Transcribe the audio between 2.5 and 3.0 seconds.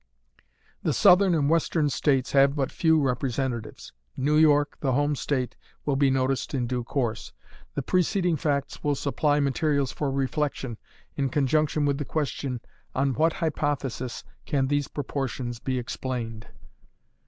but few